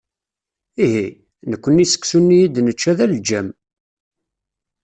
[0.85, 1.07] Ihi!
[1.49, 3.47] Nekkni, seksu-nni i d-nečča d aleǧǧam.